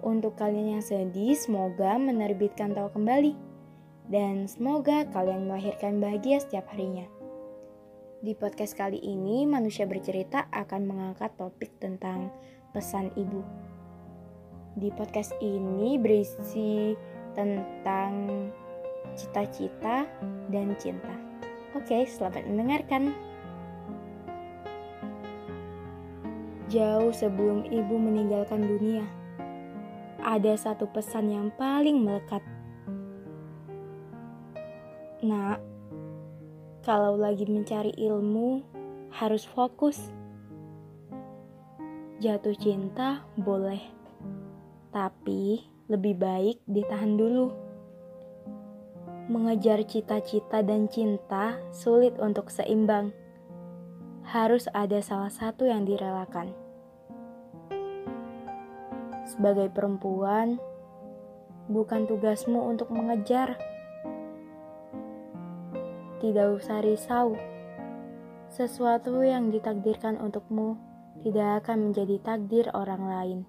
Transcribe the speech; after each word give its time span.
Untuk 0.00 0.32
kalian 0.40 0.80
yang 0.80 0.84
sedih, 0.84 1.36
semoga 1.36 2.00
menerbitkan 2.00 2.72
tawa 2.72 2.88
kembali 2.88 3.36
dan 4.08 4.48
semoga 4.48 5.04
kalian 5.12 5.44
melahirkan 5.44 6.00
bahagia 6.00 6.40
setiap 6.40 6.72
harinya. 6.72 7.04
Di 8.24 8.32
podcast 8.32 8.72
kali 8.76 8.96
ini, 8.96 9.44
manusia 9.44 9.84
bercerita 9.84 10.48
akan 10.52 10.88
mengangkat 10.88 11.36
topik 11.36 11.76
tentang 11.76 12.32
pesan 12.72 13.12
ibu. 13.12 13.44
Di 14.80 14.88
podcast 14.96 15.36
ini 15.44 16.00
berisi 16.00 16.96
tentang 17.36 18.48
cita-cita 19.12 20.08
dan 20.48 20.72
cinta. 20.80 21.12
Oke, 21.76 22.08
selamat 22.08 22.48
mendengarkan. 22.48 23.12
Jauh 26.72 27.12
sebelum 27.12 27.66
ibu 27.68 27.98
meninggalkan 27.98 28.62
dunia, 28.62 29.02
ada 30.24 30.56
satu 30.56 30.88
pesan 30.90 31.32
yang 31.32 31.48
paling 31.56 32.00
melekat 32.00 32.40
Nak, 35.20 35.60
kalau 36.80 37.12
lagi 37.12 37.44
mencari 37.44 37.92
ilmu, 37.92 38.64
harus 39.12 39.44
fokus. 39.44 40.00
Jatuh 42.24 42.56
cinta 42.56 43.20
boleh, 43.36 43.84
tapi 44.88 45.60
lebih 45.92 46.16
baik 46.16 46.64
ditahan 46.64 47.20
dulu. 47.20 47.52
Mengejar 49.28 49.84
cita-cita 49.84 50.64
dan 50.64 50.88
cinta 50.88 51.60
sulit 51.68 52.16
untuk 52.16 52.48
seimbang. 52.48 53.12
Harus 54.24 54.72
ada 54.72 55.04
salah 55.04 55.28
satu 55.28 55.68
yang 55.68 55.84
direlakan. 55.84 56.56
Sebagai 59.30 59.70
perempuan, 59.70 60.58
bukan 61.70 62.10
tugasmu 62.10 62.66
untuk 62.66 62.90
mengejar 62.90 63.54
tidak 66.18 66.58
usah 66.58 66.82
risau. 66.82 67.38
Sesuatu 68.50 69.22
yang 69.22 69.54
ditakdirkan 69.54 70.18
untukmu 70.18 70.74
tidak 71.22 71.62
akan 71.62 71.90
menjadi 71.90 72.18
takdir 72.18 72.66
orang 72.74 73.02
lain. 73.06 73.40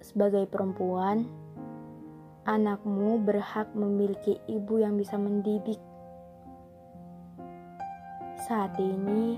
Sebagai 0.00 0.48
perempuan, 0.48 1.28
anakmu 2.48 3.20
berhak 3.20 3.68
memiliki 3.76 4.40
ibu 4.48 4.80
yang 4.80 4.96
bisa 4.96 5.20
mendidik. 5.20 5.76
Saat 8.48 8.80
ini, 8.80 9.36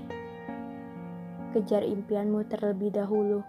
kejar 1.51 1.83
impianmu 1.83 2.47
terlebih 2.47 2.95
dahulu. 2.95 3.43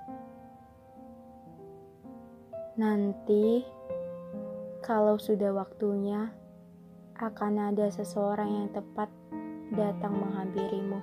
Nanti, 2.73 3.61
kalau 4.81 5.21
sudah 5.21 5.53
waktunya, 5.53 6.33
akan 7.21 7.69
ada 7.69 7.93
seseorang 7.93 8.49
yang 8.49 8.69
tepat 8.73 9.13
datang 9.77 10.17
menghampirimu. 10.17 10.97